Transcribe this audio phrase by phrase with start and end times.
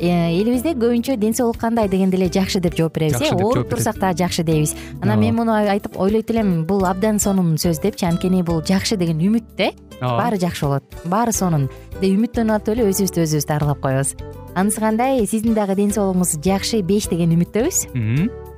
[0.00, 4.18] элибизде көбүнчө ден соолук кандай дегенде эле жакшы деп жооп беребиз э ооруп турсак дагы
[4.18, 4.74] жакшы дейбиз.
[5.02, 9.18] Анан мен муну айтып ойлойт элем бул абдан сонун сөз депчи анткени бул жакшы деген
[9.18, 11.68] үмүт да э ооба баары жакшы болот баары сонун.
[12.00, 14.14] Деп үмүттөнүп атып эле өзүбүздү өзүбүз дарылап коебуз.
[14.54, 15.26] Анысы кандай?
[15.26, 18.47] Сиздин дагы ден соолугуңуз жакшы беш деген үмүттөбүз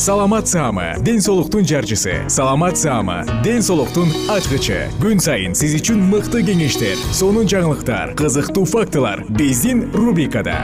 [0.00, 2.24] саламат саама ден соолуктун жарчысы.
[2.28, 4.88] Саламат саама ден соолуктун ачкычы.
[4.96, 10.56] Күн сайын сиз үчүн мыкты кеңештер сонун жаңылыктар кызыктуу фактылар биздин рубрикада.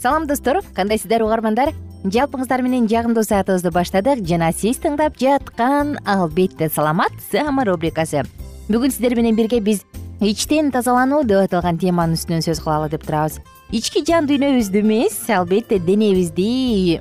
[0.00, 1.74] Салам достор кандайсыздар угармандар?
[2.06, 4.24] Жалпыңыздар менен жагымдуу саатыбызды баштадык.
[4.24, 8.24] Жана сиз тыңдап жаткан албетте саламат саама рубрикасы
[8.66, 9.84] бүгүн сиздер менен бирге биз
[10.18, 13.38] ичтен тазалануу деп аталган теманын үстүнөн сөз кылалы деп турабыз.
[13.70, 17.00] Ички жан дүйнөбүздү эмес албетте денебизди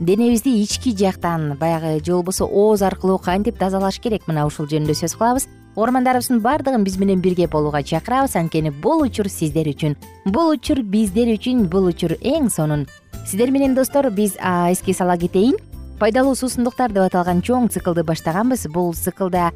[0.00, 4.26] денебизди ички жактан баягы же болбосо ооз аркылуу кантип тазалаш керек?
[4.26, 5.46] Мына ушул жөнүндө сөз кылабыз.
[5.76, 8.34] Угармандарыбыздын баардыгын биз менен бирге болууга чакырабыз.
[8.34, 9.94] Анткени бул учур сиздер үчүн
[10.26, 12.88] бул учур биздер үчүн бул учур эң сонун.
[13.24, 15.54] Сиздер менен достор биз эске сала кетейин.
[16.00, 18.66] Пайдалуу суусундуктар деп аталган чоң циклды баштаганбыз.
[18.74, 19.52] Бул циклда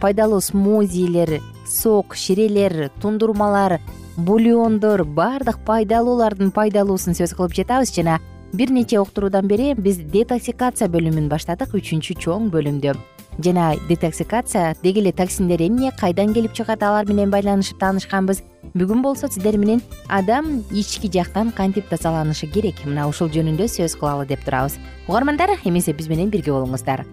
[0.00, 3.78] пайдалуу смузилер сок ширелер тундурмалар
[4.16, 7.94] бульондор баардык пайдалуулардын пайдалуусун сөз кылып жатабыз.
[7.94, 8.18] Жана
[8.52, 12.98] бир нече уктуруудан бери биз детоксикация бөлүмүн баштадык үчүнчү чоң бөлүмдү
[13.38, 18.42] жана детоксикация деги эле токсиндер эмне кайдан келип чыгат алар менен байланышып таанышканбыз.
[18.74, 22.84] Бүгүн болсо сиздер менен адам ички жактан кантип тазаланышы керек?
[22.84, 24.78] Мына ушул жөнүндө сөз кылалы деп турабыз.
[25.08, 27.06] Угармандар эмесе биз менен бирге болуңуздар.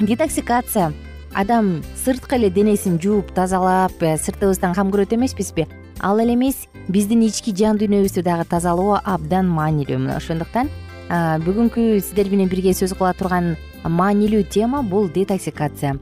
[0.00, 0.92] Детоксикация
[1.34, 5.66] адам сырткы эле денесин жууп тазалап э, сыртыбыздан кам көрөт эмеспизби?
[6.00, 9.98] Ал эле эмес биздин ички жан дүйнөбүздү дагы тазалоо абдан маанилүү.
[9.98, 10.70] Мына ошондуктан
[11.08, 15.98] бүгүнкү сиздер менен бирге сөз кыла турган маанилүү тема бул детоксикация.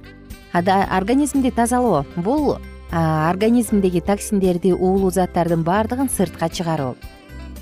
[0.52, 2.04] Организмди тазалоо.
[2.16, 2.58] Бул
[2.92, 6.94] организмдеги токсиндерди уулуу заттардын баардыгын сыртка чыгаруу.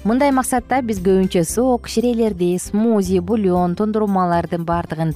[0.05, 5.15] Мындай максатта биз көбүнчө сок ширелерди смузи бульон тундурмалардын баардыгын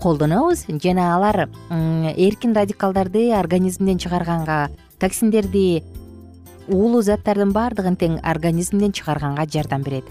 [0.00, 0.64] колдонобуз.
[0.82, 5.82] Жана алар эркин радикалдарды организмден чыгарганга токсиндерди
[6.68, 10.04] уулуу заттардын баардыгын тең организмден чыгарганга жардам берет.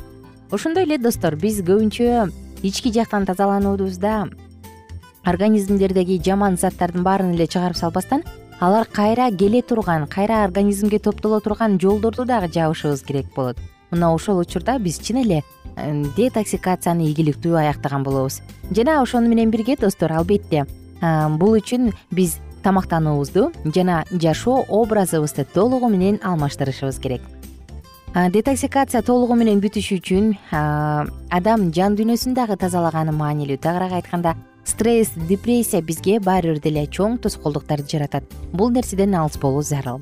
[0.51, 2.31] Ошондой эле достор биз көбүнчө
[2.63, 4.27] ички жактан тазалануубузда
[5.23, 8.23] организмдердеги жаман заттардын баарын эле чыгарып салбастан
[8.59, 13.57] алар кайра келе турган кайра организмге топтоло турган жолдорду дагы жабышыбыз керек болот.
[13.91, 15.43] Мына ошол учурда биз чын эле
[16.17, 18.41] детоксикацияны ийгиликтүү аяктаган болобуз.
[18.71, 20.65] Жана ошону менен бирге достор албетте
[21.39, 27.21] бул үчүн биз тамактануубузду жана жашоо образыбызды толугу менен алмаштырышыбыз керек.
[28.13, 33.57] Детоксикация толугу менен бүтүшү үчүн адам жан дүйнөсүн дагы тазалаганы маанилүү.
[33.61, 34.35] Тагыраак айтканда
[34.65, 38.23] стресс депрессия бизге баары бир деле чоң тоскоолдуктарды жаратат.
[38.51, 40.01] Бул нерседен алыс болуу зарыл.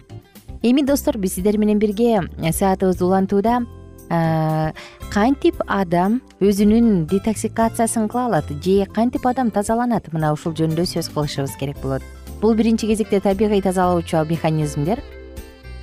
[0.63, 3.59] Эми достор биз сиздер менен бирге саатыбызды улантууда
[4.09, 8.49] кантип адам өзүнүн детоксикациясын кыла алат?
[8.63, 10.11] Же кантип адам тазаланат?
[10.13, 12.03] Мына ушул жөнүндө сөз кылышыбыз керек болот.
[12.41, 15.01] Бул биринчи кезекте табигый тазалоочу механизмдер.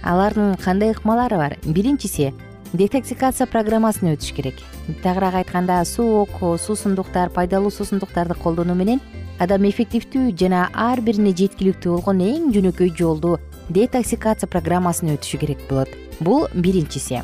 [0.02, 1.58] Алардын кандай ыкмалары бар?
[1.64, 2.32] Биринчиси
[2.72, 4.54] детоксикация программасын өтүш керек.
[5.02, 9.00] Тагыраак айтканда сок суусундуктар пайдалуу суусундуктарды колдонуу менен
[9.38, 13.38] адам эффективдүү жана ар бирине жеткиликтүү болгон эң жөнөкөй жолду
[13.68, 15.88] детоксикация программасын өтүшү керек болот.
[16.20, 17.22] Бул биринчиси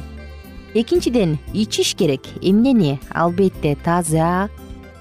[0.74, 3.00] экинчиден ичиш керек эмнени?
[3.10, 4.48] Албетте таза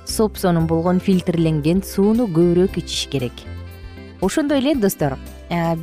[0.05, 3.33] сопсонун болгон фильтрленген сууну көбүрөөк ичиш керек.
[4.21, 5.17] Ошондой эле достор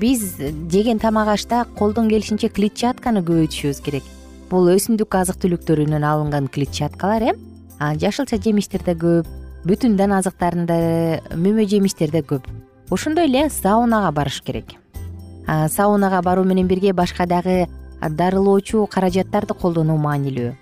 [0.01, 0.37] биз
[0.71, 4.05] жеген тамак ашта колдон келишинче клетчатканы көбөйтүшүбүз керек.
[4.51, 7.35] Бул өсүмдүк азык түлүктөрүнөн алынган клетчаткалар э
[7.79, 9.27] жашылча жемиштерде көп
[9.67, 10.77] бүтүн дан азыктарында
[11.35, 12.47] мөмө жемиштерде көп.
[12.91, 14.77] Ошондой эле саунага барыш керек.
[15.47, 17.67] Саунага баруу менен бирге башка дагы
[18.01, 20.53] дарылоочу каражаттарды колдонуу маанилүү.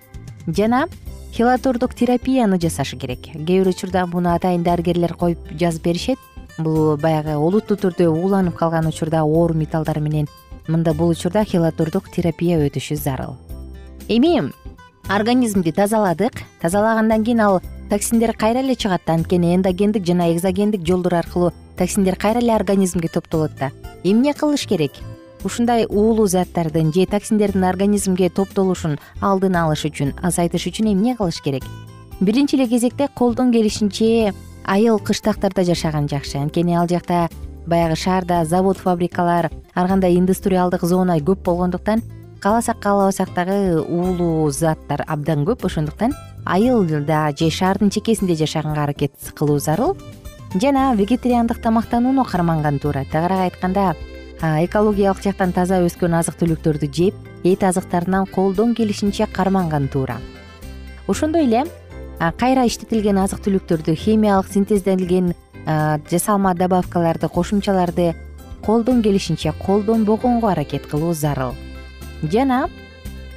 [0.47, 0.87] Жана
[1.35, 3.21] хилатордук терапияны жасашы керек.
[3.35, 6.19] Кээ бир учурда муну атайын дарыгерлер коюп жазып беришет.
[6.59, 10.29] Бул баягы олуттуу түрдө ууланып калган учурда оор металлдар менен
[10.69, 13.35] мында бул учурда хилатордук терапия өтүшү зарыл.
[14.09, 14.53] Эми
[15.09, 16.45] организмди тазаладык.
[16.61, 17.61] Тазалагандан кийин ал
[17.91, 23.53] токсиндер кайра эле чыгат анткени эндогендик жана экзогендик жолдор аркылуу токсиндер кайра эле организмге топтолот
[23.59, 23.73] да.
[24.05, 24.93] Эмне кылыш керек
[25.44, 31.64] ушундай уулуу заттардын же токсиндердин организмге топтолушун алдын алыш үчүн азайтыш үчүн эмне кылыш керек?
[32.20, 34.32] Биринчи эле кезекте колдон келишинче
[34.64, 36.38] айыл кыштактарда жашаган жакшы.
[36.38, 37.29] Анткени ал жакта
[37.67, 42.02] баягы шаарда завод фабрикалар ар кандай индустриалдык зона көп болгондуктан
[42.40, 45.67] кааласак каалабасак дагы уулуу заттар абдан көп.
[45.67, 46.14] Ошондуктан
[46.44, 49.97] айылда же шаардын чекесинде жашаганга аракет кылуу зарыл.
[50.55, 53.05] Жана вегетариандык тамактанууну карманган туура.
[53.11, 53.97] Тагыраак айтканда
[54.44, 57.14] экологиялык жактан таза өскөн азык түлүктөрдү жеп
[57.49, 60.19] эт азыктарынан колдон келишинче карманган туура.
[61.08, 61.64] Ошондой эле
[62.38, 65.32] кайра иштетилген азык түлүктөрдү химиялык синтезделген
[66.11, 68.14] жасалма добавкаларды кошумчаларды
[68.64, 71.55] колдон келишинче колдонбогонго аракет кылуу зарыл.
[72.23, 72.69] Жана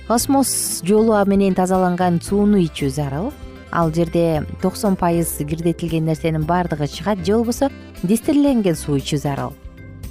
[0.07, 3.31] осмоз жолу менен тазаланган сууну ичүү зарыл.
[3.71, 7.71] Ал жерде токсон пайыз кирдетилген нерсенин баардыгы чыгат же болбосо
[8.03, 9.53] дистилленген суу ичүү зарыл.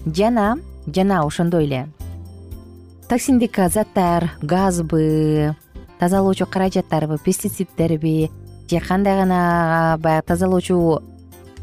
[0.07, 1.89] Жана жана ошондой эле.
[3.09, 5.55] Токсиндик заттар газбы
[5.99, 8.31] тазалоочу каражаттарбы пестициддерби
[8.69, 11.03] же кандай гана баягы тазалоочу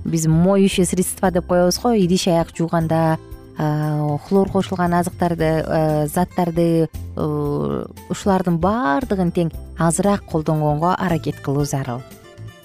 [0.05, 3.17] биз моющий средство деп коебуз го идиш аяк жууганда
[3.57, 12.01] хлор кошулган азыктарды заттарды ушулардын баардыгын тең азыраак колдонгонго аракет кылуу зарыл.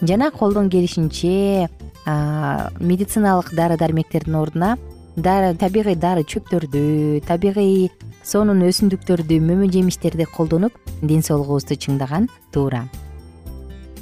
[0.00, 1.68] Жана колдон келишинче
[2.06, 4.78] медициналык дары дармектердин ордуна
[5.22, 7.90] табигый дары чөптөрдү табигый
[8.24, 10.72] сонун өсүмдүктөрдү мөмө жемиштерди колдонуп
[11.02, 12.88] ден соолугубузду чыңдаган туура.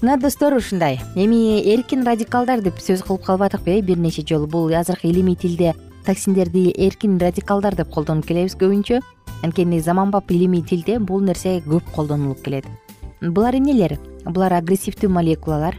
[0.03, 1.01] Мына достор ушундай.
[1.17, 5.75] Эми эркин радикалдар деп сөз кылып калбадыкпы э бир нече жолу бул азыркы илимий тилде
[6.05, 9.01] токсиндерди эркин радикалдар деп колдонуп келебиз көбүнчө.
[9.43, 12.67] Анткени заманбап илимий тилде бул нерсе көп колдонулуп келет.
[13.23, 15.77] Булар эмнелер булар агрессивдүү молекулалар.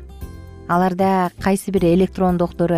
[0.68, 2.76] Аларда кайсы бир электрондоктору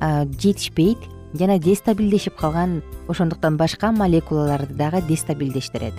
[0.00, 0.98] жетишпейт
[1.38, 5.94] жана дестабилдешип калган ошондуктан башка молекулаларды дагы дестабилдештирет.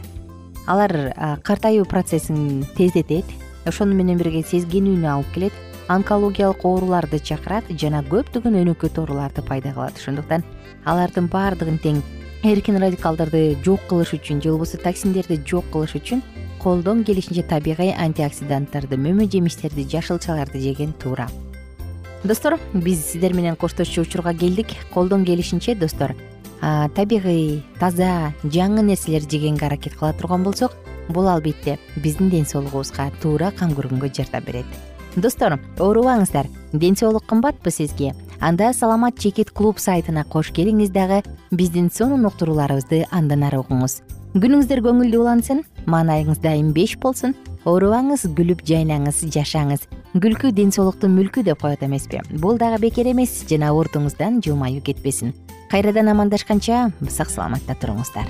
[0.67, 1.13] Алар
[1.43, 3.25] картаюу процессин тездетет
[3.65, 5.53] ошону менен бирге сезгенүүнү алып келет
[5.87, 9.95] онкологиялык ооруларды чакырат жана көптөгөн өнөкөт ооруларды пайда кылат.
[9.95, 10.43] Ошондуктан
[10.85, 12.01] алардын баардыгын тең
[12.43, 16.21] эркин радикалдарды жок кылыш үчүн же болбосо токсиндерди жок кылыш үчүн
[16.61, 21.29] колдон келишинче табигый антиоксиданттарды мөмө жемиштерди жашылчаларды жеген туура
[22.23, 24.67] достор биз сиздер менен коштошчу учурга келдик.
[24.93, 26.15] Колдон келишинче достор
[26.95, 30.73] табигый таза жаңы нерселер жегенге аракет кыла турган болсок
[31.09, 34.65] бул албетте биздин ден соолугубузга туура кам көргөнгө жардам берет.
[35.15, 36.47] Достор оорубаңыздар.
[36.73, 38.13] Ден соолук кымбатпы сизге?
[38.39, 44.01] Анда саламат чекит клуб сайтына кош келиңиз дагы биздин сонун уктурууларыбызды андан ары угуңуз
[44.35, 47.33] күнүңүздөр көңүлдүү улансын маанайыңыз дайым беш болсун
[47.67, 49.87] оорубаңыз күлүп жайнаңыз жашаңыз.
[50.17, 52.21] Күлкү ден соолуктун мүлкү деп коет эмеспи.
[52.41, 55.33] Бул дагы бекер эмес жана урдуңуздан жылмаюу кетпесин.
[55.71, 58.29] Кайрадан амандашканча сак саламатта туруңуздар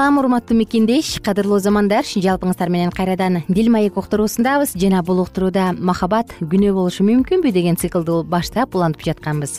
[0.00, 1.18] салам урматтуу мекендеш.
[1.20, 4.72] Кадырлуу замандар жалпыңыздар менен кайрадан дил маек уктуруусундабыз.
[4.72, 9.58] Жана бул уктурууда махабат күнөө болушу мүмкүнбү деген циклды баштап улантып жатканбыз.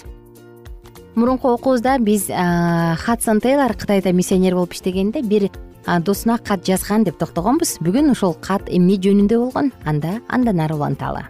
[1.13, 5.51] Мурунку окуубузда биз хадсон тейлор кытайда миссионер болуп иштегенде бир
[5.99, 7.75] досуна кат жазган деп токтогонбуз.
[7.85, 9.69] Бүгүн ошол кат эмне жөнүндө болгон?
[9.85, 11.27] Анда андан ары уланталы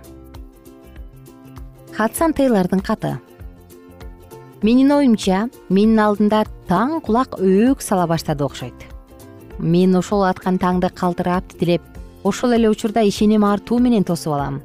[1.97, 3.17] хадсон тейлордун каты.
[4.61, 8.90] Менин оюмча менин алдымда таң кулак өөк сала баштады окшойт
[9.61, 11.81] мен ошол аткан таңды калтырап титиреп
[12.23, 14.61] ошол эле учурда ишеним артуу менен тосуп алам.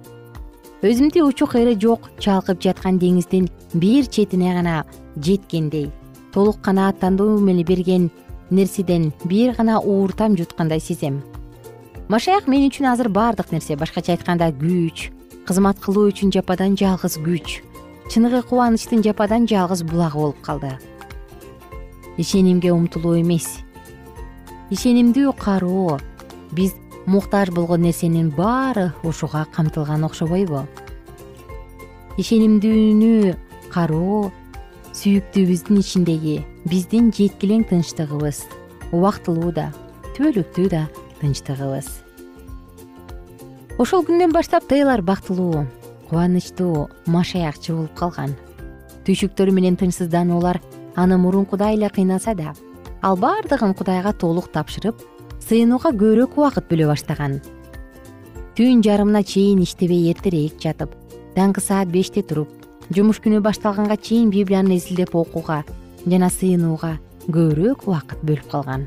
[0.83, 4.85] Өзүмдү учу кайры жок чалкып жаткан деңиздин бир четине гана
[5.17, 5.91] жеткендей
[6.33, 8.11] толук канааттандуу мени берген
[8.51, 11.23] нерседен бир гана ууртам жуткандай сезем.
[12.09, 13.77] Машаяк мен үчүн азыр баардык нерсе.
[13.77, 15.11] Башкача айтканда күч
[15.49, 17.63] кызмат кылуу үчүн жападан жалгыз күч
[18.13, 20.77] чыныгы кубанычтын жападан жалгыз булагы болуп калды.
[22.17, 23.66] Ишенимге умтулуу эмес
[24.71, 26.01] ишенимдүү кароо.
[26.53, 26.75] Биз
[27.07, 30.65] муктаж болгон нерсенин баары ушуга камтылган окшобойбу.
[32.19, 33.37] Ишенимдүүнү
[33.71, 34.33] кароо
[34.97, 38.43] сүйүктүүбүздүн ичиндеги биздин жеткилең тынчтыгыбыз.
[38.91, 39.71] Убактылуу да
[40.17, 40.87] түбөлүктүү да
[41.21, 41.87] тынчтыгыбыз.
[43.79, 45.67] Ошол күндөн баштап тейлор бактылуу
[46.09, 48.35] кубанычтуу машаякчы болуп калган.
[49.07, 50.59] Түйшүктөрү менен тынчсыздануулар
[50.97, 52.55] аны мурункудай эле кыйнаса да
[53.03, 55.03] ал баардыгын кудайга толук тапшырып
[55.47, 57.41] сыйынууга көбүрөөк убакыт бөлө баштаган.
[58.57, 60.95] Түн жарымына чейин иштебей эртерээк жатып
[61.37, 62.49] даңкы саат беште туруп
[62.91, 65.63] жумуш күнү башталганга чейин библияны изилдеп окууга
[66.07, 68.87] жана сыйынууга көбүрөөк убакыт бөлүп калган.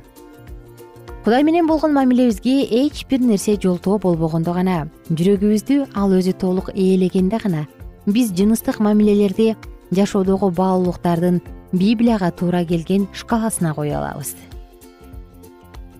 [1.24, 7.38] Кудай менен болгон мамилебизге эч бир нерсе жолтоо болбогондо гана жүрөгүбүздү ал өзү толук ээлегенде
[7.44, 7.66] гана
[8.08, 9.56] биз жыныстык мамилелерди
[9.92, 14.35] жашоодогу баалуулуктардын библияга туура келген шкаласына кое алабыз.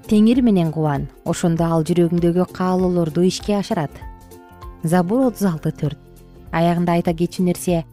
[0.10, 3.92] Теңир менен кубан ошондо ал жүрөгүңдөгү каалоолорду ишке ашырат.
[4.84, 6.00] Забур отуз алты төрт.
[6.52, 7.84] Аягында айта кетчү нерсе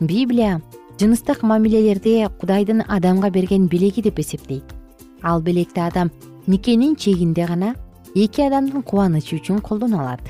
[0.00, 0.62] библия
[1.00, 4.64] жыныстык мамилелерди кудайдын адамга берген белеги деп эсептейт.
[5.22, 6.10] Ал белекти адам
[6.46, 7.74] никенин чегинде гана
[8.14, 10.22] эки адамдын кубанычы үчүн колдоно алат.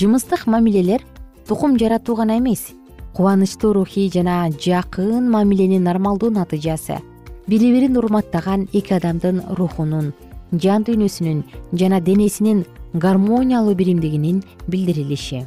[0.00, 1.04] Жымыстык мамилелер
[1.46, 2.72] тукум жаратуу гана эмес
[3.12, 7.00] кубанычтуу рухий жана жакын мамиленин нормалдуу натыйжасы.
[7.46, 10.14] Бири бирин урматтаган эки адамдын рухунун
[10.52, 11.42] жан дүйнөсүнүн
[11.72, 12.64] жана денесинин
[12.94, 15.46] гармониялуу биримдигинин билдирилиши.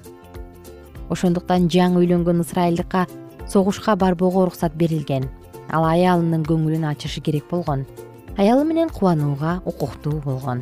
[1.10, 3.08] Ошондуктан жаңы үйлөнгөн ысрайылдыкка
[3.48, 5.26] согушка барбоого уруксат берилген.
[5.70, 7.88] Ал аялынын көңүлүн ачышы керек болгон.
[8.38, 10.62] Аялы менен кубанууга укуктуу болгон.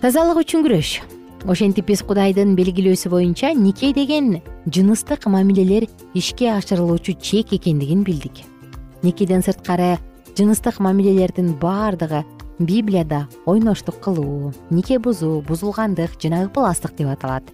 [0.00, 1.00] Тазалык үчүн күрөш
[1.44, 8.44] ошентип биз кудайдын белгилөөсү боюнча нике деген жыныстык мамилелер ишке ашырылуучу чек экендигин билдик.
[9.02, 9.98] Никеден сырткары
[10.38, 12.24] жыныстык мамилелердин баардыгы
[12.58, 17.44] библияда ойноштук кылуу нике бузуу бузулгандык жана ыпластык деп аталат.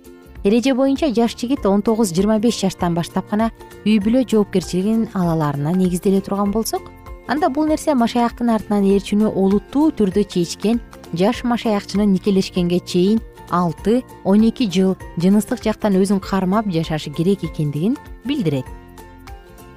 [0.45, 3.51] Эреже боюнча жаш жигит он тогуз жыйырма беш жаштан баштап гана
[3.85, 6.83] үй бүлө жоопкерчилигин ала алаарына негизделе турган болсок
[7.29, 10.81] анда бул нерсе машаяктын артынан ээрчүүнү олуттуу түрдө чечкен
[11.15, 13.21] жаш машаякчынын никелешкенге чейин
[13.53, 18.65] алты он эки жыл жыныстык жактан өзүн кармап жашашы керек экендигин билдирет.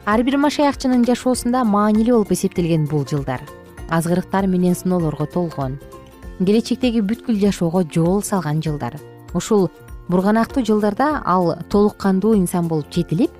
[0.05, 3.41] Ар бир машаякчынын жашоосунда маанилүү болуп эсептелген бул жылдар.
[3.89, 5.79] Азгырыктар менен сыноолорго толгон.
[6.39, 8.95] Келечектеги бүткүл жашоого жол салган жылдар.
[9.33, 9.69] Ушул
[10.07, 13.31] бурганактуу жылдарда ал толук кандуу инсан болуп жетилип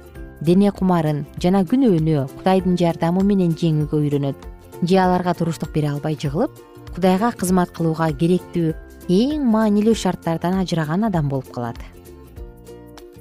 [0.41, 4.35] дене кумарын жана күнөөнү кудайдын жардамы менен жеңүүгө үйрөнөт.
[4.81, 6.51] Же аларга туруштук бере албай жыгылып
[6.95, 8.73] кудайга кызмат кылууга керектүү
[9.09, 11.77] эң маанилүү шарттардан ажыраган адам болуп калат.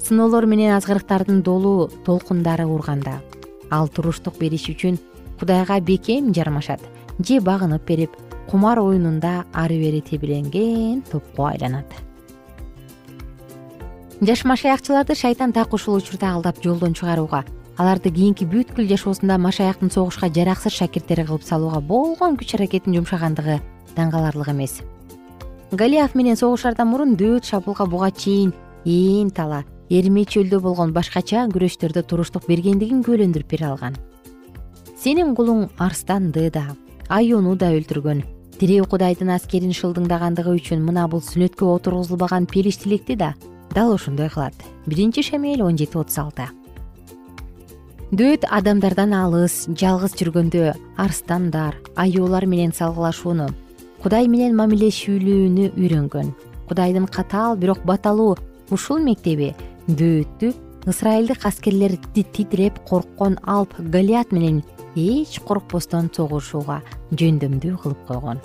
[0.00, 3.20] Сыноолор менен азгырыктардын долуу толкундары урганда
[3.70, 4.96] ал туруштук бериш үчүн
[5.40, 6.80] кудайга бекем жармашат
[7.18, 8.16] же багынып берип
[8.48, 11.86] кумар оюнунда ары бери тебеленген топко айланат.
[14.20, 17.44] Жаш машаякчыларды шайтан так ушул учурда алдап жолдон чыгарууга
[17.76, 23.60] аларды кийинки бүткүл жашоосунда машаяктын согушка жараксыз шакирттери кылып салууга болгон күч аракетин жумшагандыгы
[23.96, 24.80] таң каларлык эмес
[25.72, 28.52] галиаф менен согушаардан мурун дөөт шабуулга буга чейин
[28.84, 33.96] ээн тала эрме чөлдө болгон башкача күрөштөрдө туруштук бергендигин күбөлөндүрүп бере алган.
[35.00, 36.76] Сенин кулуң арстанды да
[37.08, 38.22] аюуну да өлтүргөн.
[38.60, 43.34] Тирүү кудайдын аскерин шылдыңдагандыгы үчүн мына бул сүннөткө отургузулбаган периштеликти да
[43.74, 44.54] дал ошондой кылат.
[44.86, 46.46] Биринчи шамиэл он жети отуз алты.
[48.12, 53.48] Дөөт адамдардан алыс жалгыз жүргөндө арстандар аюулар менен салгылашууну
[54.04, 56.34] кудай менен мамилешүүлүүнү үйрөнгөн.
[56.68, 58.34] Кудайдын катаал бирок баталуу.
[58.68, 59.54] Ушул мектеби
[59.88, 60.50] дөөттү
[60.84, 64.60] ысрайылдык аскерлер титиреп корккон алп галиат менен
[64.94, 66.82] эч коркпостон согушууга
[67.16, 68.42] жөндөмдүү кылып койгон.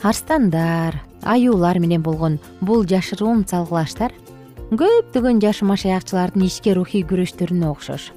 [0.00, 4.14] Арстандар аюулар менен болгон бул жашыруун салгылаштар
[4.72, 8.08] көптөгөн жаш машаякчылардын ички рухий күрөштөрүнө окшош.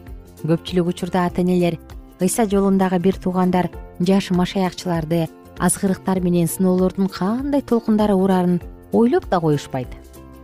[0.48, 1.75] Көпчүлүк учурда ата энелер
[2.20, 5.28] ыйса жолундагы бир туугандар жаш машаякчыларды
[5.60, 8.62] азгырыктар менен сыноолордун кандай толкундары урарын
[8.94, 9.89] ойлоп да коюшпайт.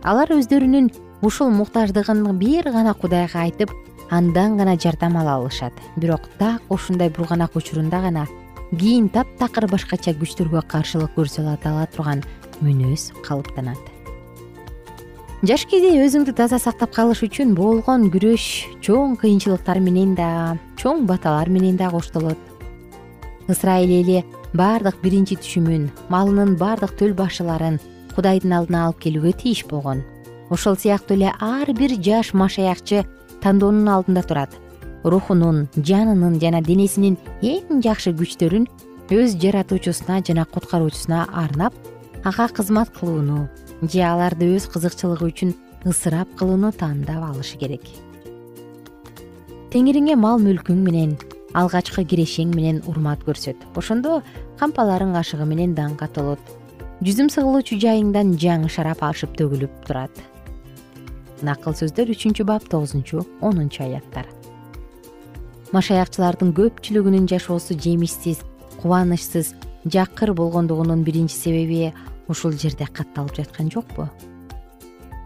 [0.02, 3.72] Алар өздөрүнүн ушул муктаждыгын бир гана кудайга айтып
[4.10, 5.72] андан гана жардам ала алышат.
[5.96, 8.26] Бирок так ушундай бурганак учурунда гана
[8.70, 12.22] кийин таптакыр башкача күчтөргө каршылык көрсөтө ала турган
[12.62, 13.78] мүнөз калыптанат.
[15.46, 18.44] Жаш кезде өзүңдү таза сактап калыш үчүн болгон күрөш
[18.82, 22.38] чоң кыйынчылыктар менен да чоң баталар менен да коштолот.
[23.46, 24.24] Ысрайыл эли
[24.56, 27.78] баардык биринчи түшүмүн малынын баардык төл башыларын
[28.16, 30.02] кудайдын алдына алып келүүгө тийиш болгон.
[30.50, 33.04] Ошол сыяктуу эле ар бир жаш машаякчы
[33.42, 34.52] тандоонун алдында турат.
[35.04, 38.66] Рухунун жанынын жана денесинин эң жакшы күчтөрүн
[39.12, 41.74] өз жаратуучусуна жана куткаруучусуна арнап
[42.24, 43.46] ага кызмат кылууну
[43.82, 47.84] же аларды өз кызыкчылыгы үчүн ысырап кылууну тандап алышы керек.
[49.70, 51.16] Теңириңе мал мүлкүң менен
[51.56, 53.56] алгачкы кирешең менен урмат көрсөт.
[53.74, 54.20] Ошондо
[54.60, 56.40] кампаларың ашыгы менен даңкка толот.
[57.04, 60.12] Жүзүм сыгылуучу жайыңдан жаңы шарап ашып төгүлүп турат.
[61.44, 64.28] Накыл сөздөр үчүнчү бап тогузунчу онунчу аяттар.
[65.72, 68.44] Машаякчылардын көпчүлүгүнүн жашоосу жемишсиз
[68.80, 71.92] кубанычсыз жакыр болгондугунун биринчи себеби
[72.28, 74.08] ушул жерде катталып жаткан жокпу?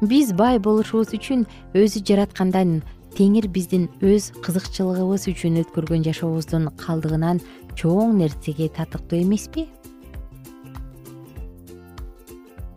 [0.00, 1.44] Биз бай болушубуз үчүн
[1.76, 2.80] өзү жараткандан
[3.16, 7.40] теңир биздин өз кызыкчылыгыбыз үчүн өткөргөн жашообуздун калдыгынан
[7.78, 9.66] чоң нерсеге татыктуу эмеспи?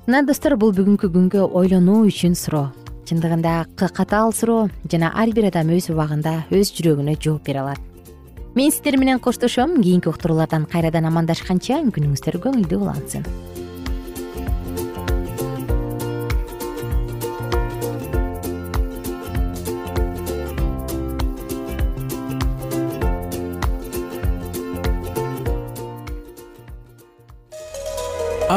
[0.07, 2.73] Мына достор бул бүгүнкү күнгө ойлонуу үчүн суроо.
[3.07, 7.79] Чындыгында катаал суроо жана ар бир адам өз убагында өз жүрөгүнө жооп бере алат.
[8.55, 9.81] Мен сиздер менен коштошом.
[9.81, 13.52] Кийинки уктуруулардан кайрадан амандашканча күнүңүздөр көңүлдүү улансын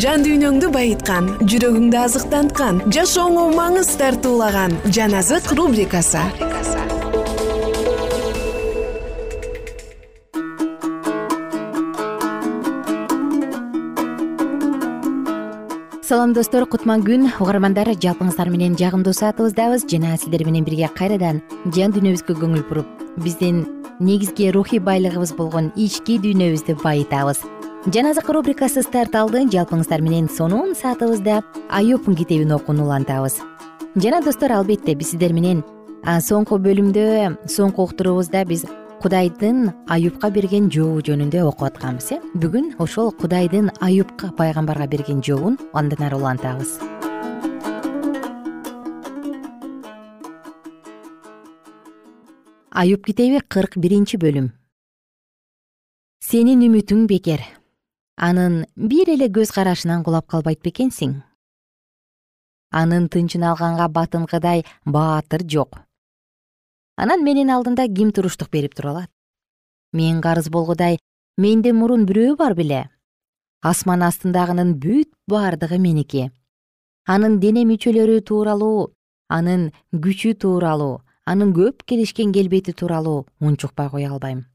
[0.00, 6.22] жан дүйнөңдү байыткан жүрөгүңдү азыктанткан жашооңо маңыз тартуулаган жан азык рубрикасы.
[16.02, 19.86] Салам достор кутман күн угармандар жалпыңыздар менен жагымдуу саатыбыздабыз.
[19.90, 23.64] Жана сиздер менен бирге кайрадан жан дүйнөбүзгө көңүл буруп биздин
[24.00, 27.44] негизги рухий байлыгыбыз болгон ички дүйнөбүздү байытабыз
[27.86, 33.42] жан азык рубрикасы старт алды жалпыңыздар менен сонун саатыбызда аюб китебин окууну улантабыз.
[33.94, 35.60] Жана достор албетте биз сиздер менен
[36.02, 38.64] соңку бөлүмдө соңку уктуруубузда биз
[39.02, 42.20] кудайдын аюпка берген жообу жөнүндө окуп атканбыз э?
[42.32, 46.78] Бүгүн ошол кудайдын аюпка пайгамбарга берген жообун андан ары улантабыз.
[52.70, 54.48] Аюп китеби кырк биринчи бөлүм.
[56.24, 57.44] Сенин үмүтүң бекер
[58.16, 61.22] анын бир эле көз карашынан кулап калбайт бекенсиң.
[62.70, 65.80] Анын тынчын алганга батынкыдай баатыр жок.
[66.96, 69.10] Анан менин алдымда ким туруштук берип тура алат?
[69.92, 70.98] Мен карыз болгудай
[71.36, 72.88] менде мурун бирөө бар беле.
[73.62, 76.30] Асман астындагынын бүт бардыгы меники.
[77.06, 78.92] Анын дене мүчөлөрү тууралуу
[79.28, 84.46] анын күчү тууралуу анын көп келишкен келбети тууралуу унчукпай кое албайм.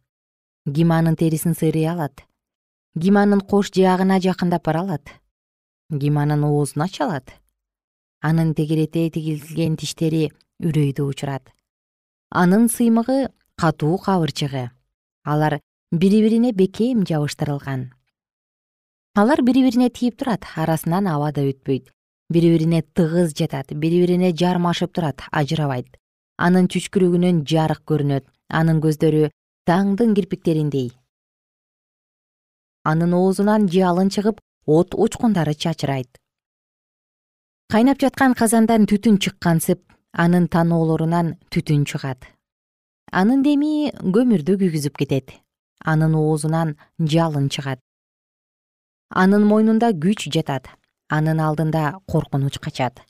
[0.74, 2.29] Ким анын терисин сыйрый алат
[2.97, 5.06] ким кош жаагына жакындап бара алат.
[5.89, 7.39] Ким оозун ача алат
[8.21, 11.52] анын тегерете тигилген тиштери үрөйдү учурат.
[12.30, 14.71] Анын сыймыгы катуу кабырчыгы.
[15.23, 15.60] Алар
[15.91, 17.93] бири бирине бекем жабыштырылган.
[19.15, 21.88] Алар бири бирине тийип турат арасынан аба да өтпөйт.
[22.30, 25.97] Бири бирине тыгыз жатат бири бирине жармашып турат ажырабайт
[26.38, 28.25] анын чүчкүрүгүнөн жарык көрүнөт.
[28.49, 29.30] Анын көздөрү
[29.69, 30.91] таңдын кирпиктериндей
[32.84, 36.10] анын оозунан жалын чыгып от учкундары чачырайт.
[37.70, 39.82] Кайнап жаткан казандан түтүн чыккансып
[40.13, 42.26] анын таноолорунан түтүн чыгат.
[43.12, 45.34] Анын деми көмүрдү күйгүзүп кетет.
[45.86, 47.80] Анын оозунан жалын чыгат.
[49.10, 50.70] Анын мойнунда күч жатат.
[51.10, 53.02] Анын алдында коркунуч качат.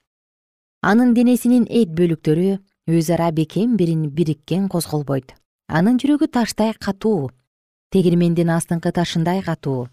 [0.81, 5.35] Анын денесинин эт бөлүктөрү өз ара бекем бириккен козголбойт.
[5.67, 7.31] Анын жүрөгү таштай катуу
[7.93, 9.87] тегирмендин астыңкы ташындай катуу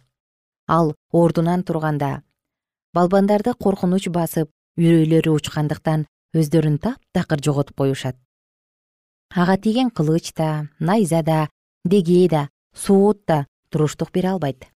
[0.69, 2.23] ал ордунан турганда
[2.97, 6.05] балбандарды коркунуч басып үрөйлөрү учкандыктан
[6.37, 8.17] өздөрүн таптакыр жоготуп коюшат.
[9.35, 11.49] Ага тийген кылыч да найза да
[11.85, 14.69] деге да соот да туруштук бере албайт.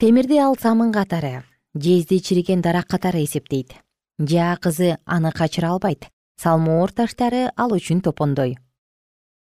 [0.00, 3.74] Темирди ал самын катары жезди чириген дарак катары эсептейт.
[4.18, 8.58] Жаа кызы аны качыра албайт салмоор таштары ал үчүн топондой.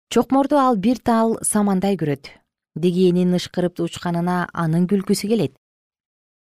[0.09, 2.42] Чокморду ал бир таал самандай көрөт
[2.75, 5.53] дегенин ышкырып учканына анын күлкүсү келет.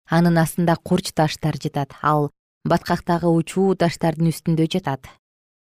[0.09, 2.29] Анын астында курч таштар жатат ал
[2.65, 5.07] баткактагы учуу таштардын үстүндө жатат.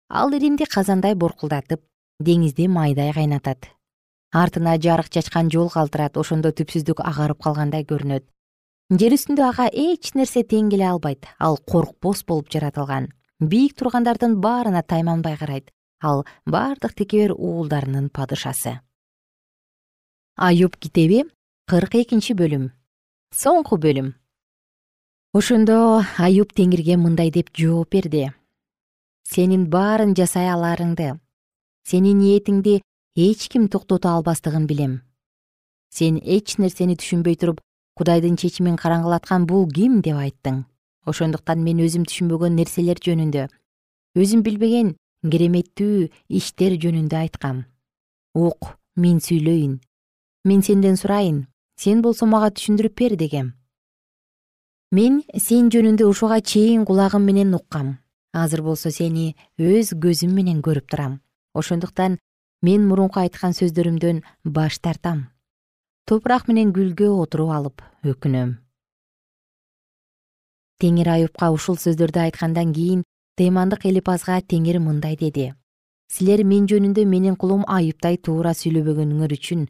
[0.09, 1.83] Ал иримди казандай боркулдатып
[2.19, 3.69] деңизди майдай кайнатат.
[4.33, 8.27] Артына жарык чачкан жол калтырат ошондо түпсүздүк агарып калгандай көрүнөт.
[8.91, 13.11] Жер үстүндө ага эч нерсе тең келе албайт ал коркпос болуп жаратылган.
[13.39, 18.79] Бийик тургандардын баарына тайманбай карайт ал бардык текебер уулдарынын падышасы
[20.37, 21.23] аюп китеби
[21.67, 22.71] кырк экинчи бөлүм.
[23.35, 24.13] Соңку бөлүм.
[25.35, 28.31] Ошондо аюп теңирге мындай деп жооп берди.
[29.27, 31.19] Сенин баарын жасай аларыңды.
[31.83, 32.81] Сенин ниетиңди
[33.15, 35.01] эч ким токтото албастыгын билем.
[35.91, 37.61] Сен эч нерсени түшүнбөй туруп
[37.95, 40.01] кудайдын чечимин караңгылаткан бул ким?
[40.01, 40.65] деп айттың.
[41.05, 43.47] Ошондуктан мен өзүм түшүнбөгөн нерселер жөнүндө
[44.15, 47.65] өзүм билбеген кереметтүү иштер жөнүндө айткам.
[48.35, 49.79] Ук мен сүйлөйүн
[50.43, 51.47] мен сенден сурайын.
[51.77, 53.53] Сен болсо мага түшүндүрүп бер дегем.
[54.91, 58.01] Мен сен жөнүндө ушуга чейин кулагым менен уккам
[58.33, 61.19] азыр болсо сени өз көзүм менен көрүп турам.
[61.53, 62.17] Ошондуктан
[62.61, 65.27] мен мурунку айткан сөздөрүмдөн баш тартам.
[66.07, 68.55] Топурак менен гүлгө отуруп алып өкүнөм.
[70.81, 73.03] Теңир аюпка ушул сөздөрдү айткандан кийин
[73.37, 75.53] тыймандык элипазга теңир мындай деди.
[76.11, 79.67] Силер мен жөнүндө менин кулум аюптай туура сүйлөбөгөнүңөр үчүн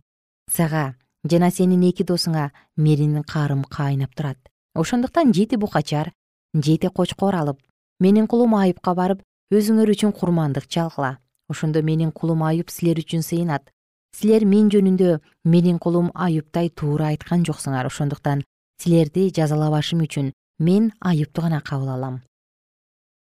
[0.49, 4.37] сага жана сенин эки досуңа менин карым кайнап турат.
[4.75, 6.13] Ошондуктан жети букачар
[6.55, 7.59] жети кочкор алып
[7.99, 11.17] менин кулум айыпка барып өзүңөр үчүн курмандык чалгыла.
[11.49, 13.69] Ошондо менин кулум айып силер үчүн сыйынат.
[14.15, 17.87] Силер мен жөнүндө менин кулум аюптай туура айткан жоксуңар.
[17.87, 18.43] Ошондуктан
[18.79, 22.21] силерди жазалабашым үчүн мен аюпту гана кабыл алам.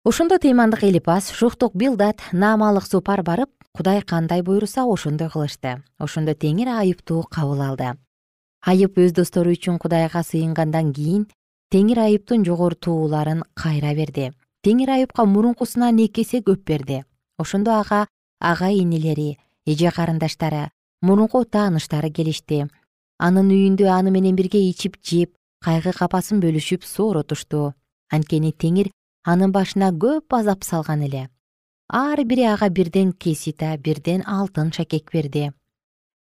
[0.06, 5.82] Ошондо тыймандык элипас шухтук билдат наамалык супар барып кудай кандай буйруса ошондой кылышты.
[5.98, 7.94] Ошондо теңир айыпту кабыл алды.
[8.62, 11.26] Айып өз достору үчүн кудайга сыйынгандан кийин
[11.74, 14.32] теңир айыптын жогорутууларын кайра берди.
[14.64, 17.04] Теңир айыпка мурункусунан эки эсе көп берди.
[17.38, 18.08] Ошондо ага
[18.40, 20.70] агай инелери эже карындаштары
[21.02, 22.68] мурунку тааныштары келишти.
[23.18, 25.34] Анын үйүндө аны менен бирге ичип жеп
[25.64, 27.74] кайгы капасын бөлүшүп сооротушту
[28.12, 28.92] анткени теңир
[29.26, 31.30] анын башына көп азап салган эле
[31.93, 35.51] ар бири ага бирден кесита бирден алтын шакек берди.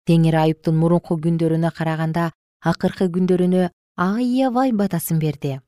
[0.06, 2.33] Теңир айыптын мурунку күндөрүнө караганда
[2.70, 5.61] акыркы күндөрүнө аябай батасын берди.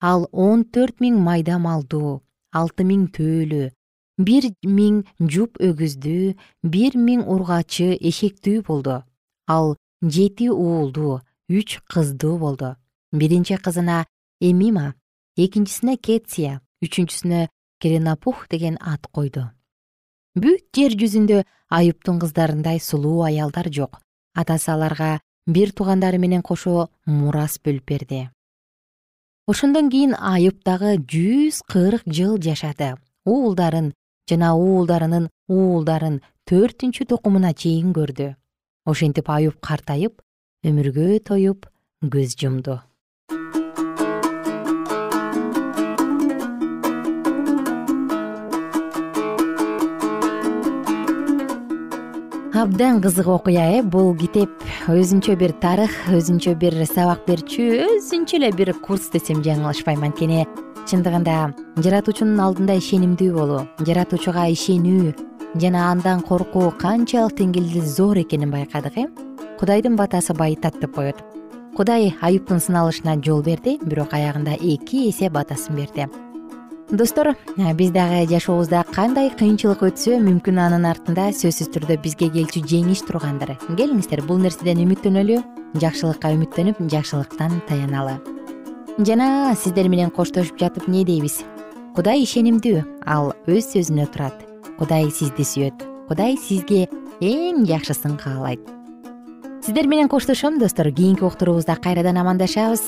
[0.00, 3.70] Ал он төрт миң майда малдуу алты миң төөлү
[4.28, 5.02] бир миң
[5.34, 9.02] жуп өгүздүү бир миң ургачы эшектүү болду.
[9.48, 12.76] Ал жети уулду үч кыздуу болду.
[13.10, 14.06] Биринчи кызына
[14.40, 14.94] эмима
[15.36, 17.48] экинчисине кетсия үчүнчүсүнө
[17.82, 19.50] керенапух деген ат койду.
[20.38, 23.98] Бүт жер жүзүндө аюптун кыздарындай сулуу аялдар жок.
[24.38, 28.20] Атасы аларга бир туугандары менен кошо мурас бөлүп берди.
[29.50, 32.94] Ошондон кийин айып дагы жүз кырк жыл жашады.
[33.26, 33.92] Уулдарын
[34.30, 38.32] жана уулдарынын уулдарын төртүнчү тукумуна чейин көрдү.
[38.86, 40.22] Ошентип аюп картайып
[40.64, 41.66] өмүргө тоюп
[42.02, 42.78] көз жумду
[52.62, 53.82] абдан кызык окуя э?
[53.82, 54.50] Бул китеп
[54.86, 60.44] өзүнчө бир тарых өзүнчө бир сабак берчү өзүнчө эле бир курс десем жаңылышпайм анткени
[60.86, 61.36] чындыгында
[61.82, 65.10] жаратуучунун алдында ишенимдүү болуу жаратуучуга ишенүү
[65.58, 69.08] жана андан коркуу канчалык деңгээлде зор экенин байкадык э?
[69.58, 71.18] Кудайдын батасы байытат деп коет.
[71.76, 76.06] Кудай аюптун сыналышына жол берди бирок аягында эки эсе батасын берди
[76.92, 83.00] достор биз дагы жашообузда кандай кыйынчылык өтсө мүмкүн анын артында сөзсүз түрдө бизге келчү жеңиш
[83.08, 85.38] тургандыр келиңиздер бул нерседен үмүттөнөлү
[85.80, 88.18] жакшылыкка үмүттөнүп жакшылыктан таяналы.
[89.00, 91.40] Жана сиздер менен коштошуп жатып эмне дейбиз?
[91.96, 94.36] Кудай ишенимдүү ал өз сөзүнө турат.
[94.76, 95.88] Кудай сизди сүйөт.
[96.12, 96.84] Кудай сизге
[97.24, 98.81] эң жакшысын каалайт
[99.64, 100.90] сиздер менен коштошом достор.
[100.90, 102.82] Кийинки уктуруубузда кайрадан амандашабыз.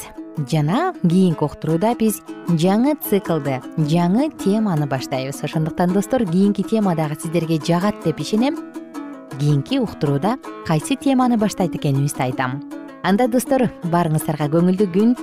[0.50, 5.44] Жана кийинки уктурууда биз жаңы циклды жаңы теманы баштайбыз.
[5.44, 8.58] Ошондуктан достор кийинки тема дагы сиздерге жагат деп ишенем.
[9.38, 12.62] Кийинки уктурууда кайсы теманы баштайт экенимизди айтам.
[13.04, 15.16] Анда достор баарыңыздарга көңүлдүү күн.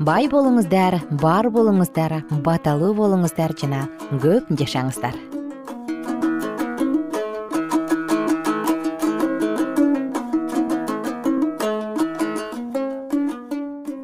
[0.00, 5.37] Бай болуңуздар бар болуңуздар баталуу болуңуздар жана көп жашаңыздар